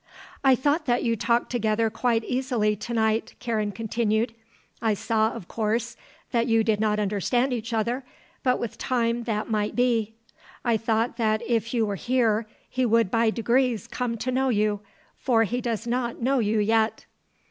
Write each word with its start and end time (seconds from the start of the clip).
"I 0.43 0.55
thought 0.55 0.87
that 0.87 1.03
you 1.03 1.15
talked 1.15 1.51
together 1.51 1.91
quite 1.91 2.23
easily 2.23 2.75
to 2.75 2.91
night," 2.91 3.35
Karen 3.39 3.71
continued. 3.71 4.33
"I 4.81 4.95
saw, 4.95 5.29
of 5.31 5.47
course, 5.47 5.95
that 6.31 6.47
you 6.47 6.63
did 6.63 6.79
not 6.79 6.99
understand 6.99 7.53
each 7.53 7.71
other; 7.71 8.03
but 8.41 8.57
with 8.59 8.79
time 8.79 9.25
that 9.25 9.51
might 9.51 9.75
be. 9.75 10.15
I 10.65 10.75
thought 10.75 11.17
that 11.17 11.43
if 11.45 11.71
you 11.71 11.85
were 11.85 11.97
here 12.01 12.47
he 12.67 12.83
would 12.83 13.11
by 13.11 13.29
degrees 13.29 13.85
come 13.85 14.17
to 14.17 14.31
know 14.31 14.49
you, 14.49 14.79
for 15.17 15.43
he 15.43 15.61
does 15.61 15.85
not 15.85 16.19
know 16.19 16.39
you 16.39 16.57
yet." 16.57 17.05